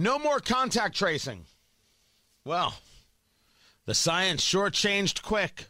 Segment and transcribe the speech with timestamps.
[0.00, 1.44] No more contact tracing.
[2.42, 2.72] Well,
[3.84, 5.66] the science sure changed quick.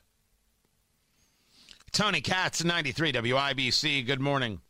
[1.91, 4.07] Tony Katz, 93 WIBC.
[4.07, 4.61] Good morning.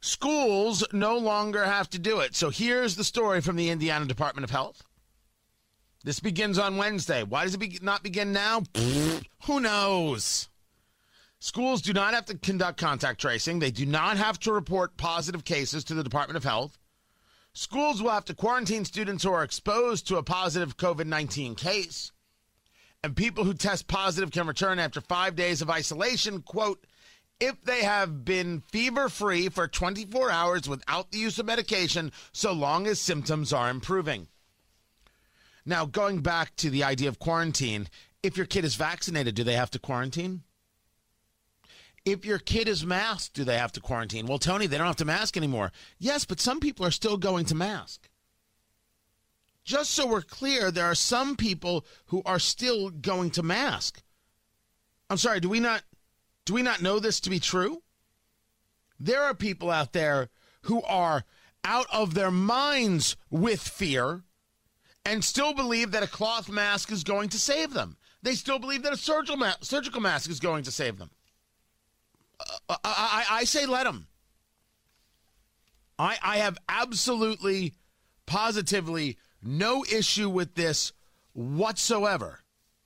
[0.00, 2.34] Schools no longer have to do it.
[2.34, 4.82] So here's the story from the Indiana Department of Health.
[6.02, 7.22] This begins on Wednesday.
[7.22, 8.64] Why does it be- not begin now?
[9.44, 10.48] Who knows?
[11.38, 13.60] Schools do not have to conduct contact tracing.
[13.60, 16.76] They do not have to report positive cases to the Department of Health.
[17.54, 22.10] Schools will have to quarantine students who are exposed to a positive COVID 19 case.
[23.02, 26.84] And people who test positive can return after five days of isolation, quote,
[27.38, 32.52] if they have been fever free for 24 hours without the use of medication, so
[32.52, 34.28] long as symptoms are improving.
[35.66, 37.88] Now, going back to the idea of quarantine,
[38.22, 40.42] if your kid is vaccinated, do they have to quarantine?
[42.04, 44.26] If your kid is masked, do they have to quarantine?
[44.26, 45.72] Well, Tony, they don't have to mask anymore.
[45.98, 48.10] Yes, but some people are still going to mask.
[49.64, 54.02] Just so we're clear, there are some people who are still going to mask.
[55.08, 55.82] I'm sorry, do we not
[56.44, 57.82] do we not know this to be true?
[59.00, 60.28] There are people out there
[60.62, 61.24] who are
[61.64, 64.24] out of their minds with fear
[65.06, 67.96] and still believe that a cloth mask is going to save them.
[68.22, 71.10] They still believe that a surgical, surgical mask is going to save them.
[72.68, 74.06] I, I, I, say let them.
[75.98, 77.74] I, I have absolutely,
[78.26, 80.92] positively no issue with this
[81.32, 82.40] whatsoever.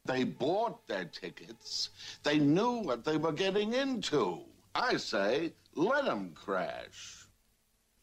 [0.05, 1.91] They bought their tickets.
[2.23, 4.41] They knew what they were getting into.
[4.75, 7.27] I say, let them crash.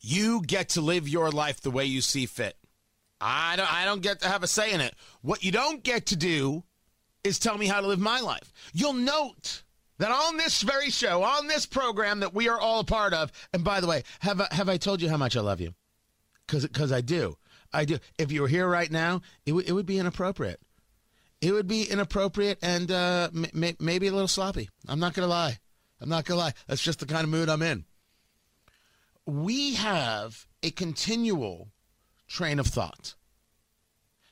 [0.01, 2.57] You get to live your life the way you see fit.
[3.19, 4.93] I don't, I don't get to have a say in it.
[5.21, 6.63] What you don't get to do
[7.23, 8.53] is tell me how to live my life.
[8.73, 9.63] You'll note
[9.97, 13.31] that on this very show, on this program that we are all a part of,
[13.53, 15.73] and by the way, have I, have I told you how much I love you?
[16.47, 17.37] Because I do.
[17.73, 17.97] I do.
[18.17, 20.59] If you were here right now, it, w- it would be inappropriate.
[21.41, 24.69] It would be inappropriate and uh, m- maybe a little sloppy.
[24.87, 25.59] I'm not going to lie.
[25.99, 26.53] I'm not going to lie.
[26.67, 27.85] That's just the kind of mood I'm in.
[29.25, 31.69] We have a continual
[32.27, 33.15] train of thought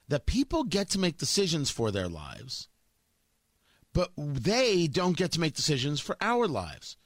[0.07, 2.68] that people get to make decisions for their lives
[3.94, 6.98] but they don't get to make decisions for our lives.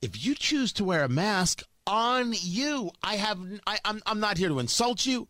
[0.00, 2.90] If you choose to wear a mask, on you.
[3.02, 3.38] I have.
[3.66, 4.02] I, I'm.
[4.06, 5.28] I'm not here to insult you.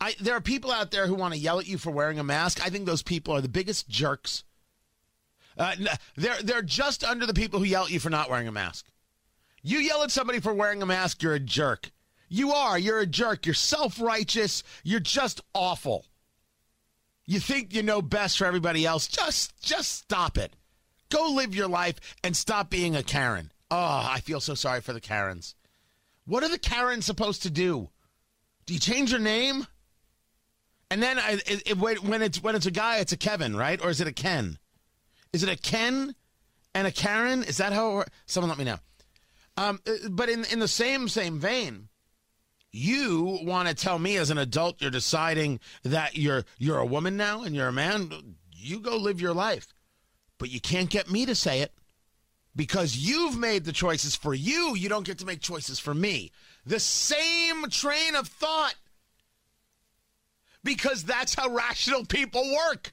[0.00, 2.24] I, there are people out there who want to yell at you for wearing a
[2.24, 2.64] mask.
[2.64, 4.44] I think those people are the biggest jerks.
[5.56, 5.76] Uh,
[6.16, 8.86] they're they're just under the people who yell at you for not wearing a mask.
[9.62, 11.92] You yell at somebody for wearing a mask, you're a jerk.
[12.28, 12.78] You are.
[12.78, 13.46] You're a jerk.
[13.46, 14.62] You're self righteous.
[14.82, 16.06] You're just awful.
[17.26, 19.06] You think you know best for everybody else.
[19.06, 20.54] Just just stop it.
[21.08, 23.52] Go live your life and stop being a Karen.
[23.70, 25.54] Oh, I feel so sorry for the Karens.
[26.26, 27.90] What are the Karens supposed to do?
[28.66, 29.66] Do you change your name?
[30.90, 33.82] And then I, it, it, when it's when it's a guy, it's a Kevin, right?
[33.82, 34.58] Or is it a Ken?
[35.32, 36.14] Is it a Ken
[36.74, 37.42] and a Karen?
[37.44, 38.04] Is that how?
[38.26, 38.78] Someone let me know.
[39.56, 41.88] Um, uh, but in in the same same vein,
[42.72, 47.16] you want to tell me as an adult you're deciding that you're you're a woman
[47.16, 48.10] now and you're a man
[48.50, 49.74] you go live your life
[50.38, 51.72] but you can't get me to say it
[52.56, 56.32] because you've made the choices for you you don't get to make choices for me
[56.64, 58.74] the same train of thought
[60.64, 62.92] because that's how rational people work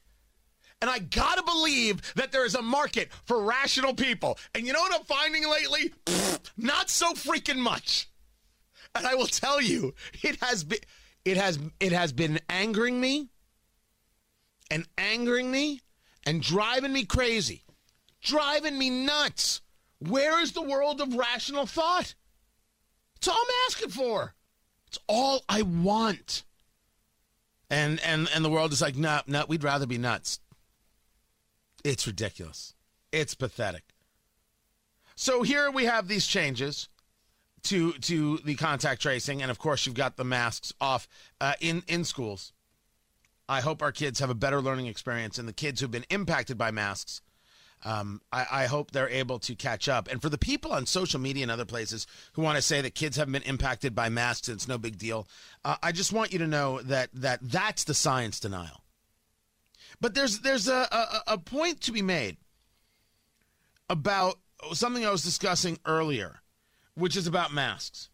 [0.81, 4.37] and I gotta believe that there is a market for rational people.
[4.55, 5.91] And you know what I'm finding lately?
[6.57, 8.07] Not so freaking much.
[8.95, 10.79] And I will tell you, it has been
[11.25, 13.29] it has it has been angering me
[14.71, 15.81] and angering me
[16.25, 17.63] and driving me crazy.
[18.21, 19.61] Driving me nuts.
[19.99, 22.15] Where is the world of rational thought?
[23.15, 24.33] It's all I'm asking for.
[24.87, 26.43] It's all I want.
[27.69, 30.39] And and and the world is like, no, no, we'd rather be nuts.
[31.83, 32.73] It's ridiculous.
[33.11, 33.83] It's pathetic.
[35.15, 36.89] So here we have these changes
[37.63, 41.07] to to the contact tracing, and of course, you've got the masks off
[41.39, 42.53] uh, in in schools.
[43.47, 46.57] I hope our kids have a better learning experience, and the kids who've been impacted
[46.57, 47.21] by masks.
[47.85, 50.09] Um, I, I, hope they're able to catch up.
[50.09, 52.93] And for the people on social media and other places who want to say that
[52.93, 55.29] kids haven't been impacted by masks and it's no big deal,
[55.63, 58.83] uh, I just want you to know that that that's the science denial.
[60.01, 62.35] But there's there's a, a, a point to be made
[63.89, 64.39] about
[64.73, 66.41] something I was discussing earlier
[66.99, 68.09] which is about masks.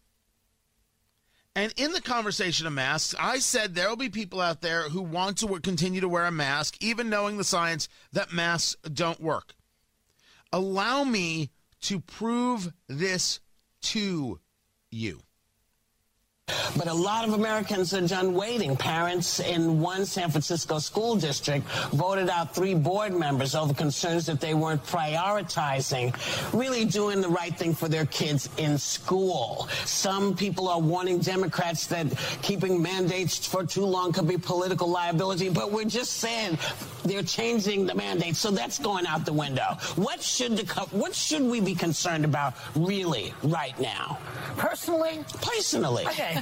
[1.54, 5.00] And in the conversation of masks, I said there will be people out there who
[5.00, 9.54] want to continue to wear a mask, even knowing the science that masks don't work.
[10.52, 11.50] Allow me
[11.82, 13.40] to prove this
[13.82, 14.38] to
[14.90, 15.22] you.
[16.76, 18.76] But a lot of Americans are done waiting.
[18.76, 24.40] Parents in one San Francisco school district voted out three board members over concerns that
[24.40, 26.14] they weren't prioritizing
[26.52, 29.68] really doing the right thing for their kids in school.
[29.84, 32.06] Some people are warning Democrats that
[32.42, 36.58] keeping mandates for too long could be political liability, but we're just saying
[37.04, 39.78] they're changing the mandate, so that's going out the window.
[39.96, 44.18] What should the what should we be concerned about really right now?
[44.56, 46.35] Personally, personally, okay.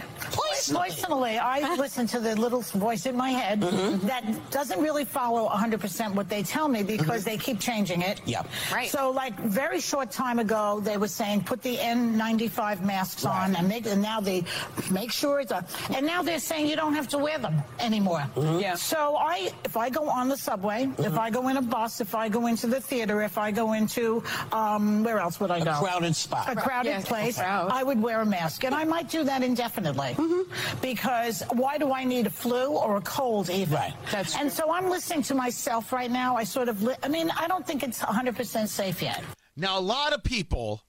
[0.73, 4.06] Personally, I listen to the little voice in my head mm-hmm.
[4.06, 7.31] that doesn't really follow 100% what they tell me because mm-hmm.
[7.31, 8.20] they keep changing it.
[8.25, 8.49] Yep.
[8.73, 8.88] Right.
[8.88, 13.44] So, like, very short time ago, they were saying put the N95 masks right.
[13.44, 14.44] on and make, and now they
[14.91, 15.64] make sure it's a,
[15.94, 18.25] and now they're saying you don't have to wear them anymore.
[18.35, 18.61] Mm-hmm.
[18.61, 18.75] Yeah.
[18.76, 21.19] So, I, if I go on the subway, if mm-hmm.
[21.19, 24.23] I go in a bus, if I go into the theater, if I go into,
[24.52, 25.73] um, where else would I go?
[25.73, 26.50] A crowded spot.
[26.50, 27.06] A crowded yes.
[27.06, 27.38] place.
[27.38, 28.64] I would wear a mask.
[28.64, 29.83] And I might do that indefinitely.
[29.92, 30.81] Mm-hmm.
[30.81, 33.75] Because why do I need a flu or a cold even?
[33.75, 33.94] Right.
[34.10, 36.36] That's and so I'm listening to myself right now.
[36.36, 39.22] I sort of, li- I mean, I don't think it's 100% safe yet.
[39.56, 40.82] Now, a lot of people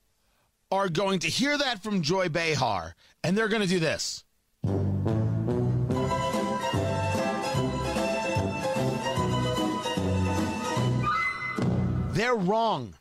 [0.70, 4.24] are going to hear that from Joy Behar, and they're going to do this.
[12.12, 12.94] They're wrong.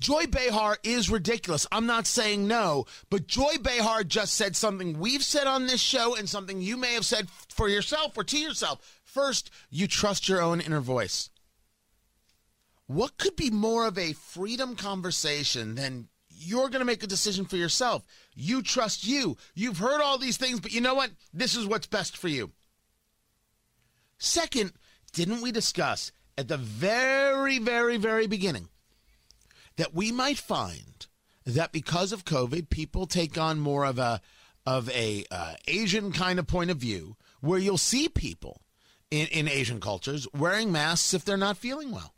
[0.00, 1.66] Joy Behar is ridiculous.
[1.70, 6.16] I'm not saying no, but Joy Behar just said something we've said on this show
[6.16, 9.00] and something you may have said for yourself or to yourself.
[9.04, 11.28] First, you trust your own inner voice.
[12.86, 17.44] What could be more of a freedom conversation than you're going to make a decision
[17.44, 18.02] for yourself?
[18.34, 19.36] You trust you.
[19.54, 21.10] You've heard all these things, but you know what?
[21.34, 22.52] This is what's best for you.
[24.16, 24.72] Second,
[25.12, 28.68] didn't we discuss at the very, very, very beginning
[29.80, 31.06] that we might find
[31.46, 34.20] that because of COVID, people take on more of a
[34.66, 38.60] of a uh, Asian kind of point of view, where you'll see people
[39.10, 42.14] in, in Asian cultures wearing masks if they're not feeling well.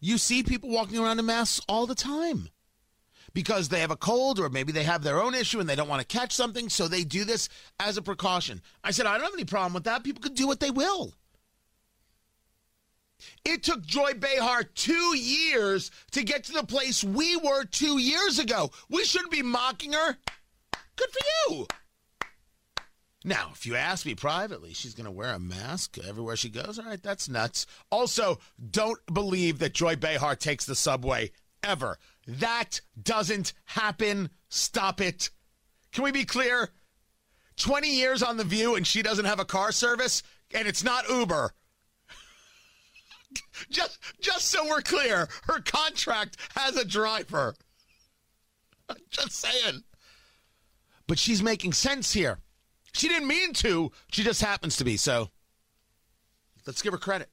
[0.00, 2.50] You see people walking around in masks all the time
[3.32, 5.88] because they have a cold or maybe they have their own issue and they don't
[5.88, 7.48] want to catch something, so they do this
[7.80, 8.60] as a precaution.
[8.84, 10.04] I said, I don't have any problem with that.
[10.04, 11.14] People can do what they will.
[13.44, 18.38] It took Joy Behar two years to get to the place we were two years
[18.38, 18.70] ago.
[18.88, 20.16] We shouldn't be mocking her.
[20.96, 21.66] Good for you.
[23.24, 26.78] Now, if you ask me privately, she's going to wear a mask everywhere she goes.
[26.78, 27.66] All right, that's nuts.
[27.90, 28.40] Also,
[28.70, 31.30] don't believe that Joy Behar takes the subway
[31.62, 31.98] ever.
[32.26, 34.30] That doesn't happen.
[34.48, 35.30] Stop it.
[35.92, 36.70] Can we be clear?
[37.56, 40.22] 20 years on The View and she doesn't have a car service,
[40.52, 41.52] and it's not Uber
[43.72, 47.54] just just so we're clear, her contract has a driver.
[49.10, 49.82] Just saying.
[51.06, 52.38] But she's making sense here.
[52.92, 53.90] She didn't mean to.
[54.10, 54.96] She just happens to be.
[54.96, 55.30] So
[56.66, 57.30] let's give her credit.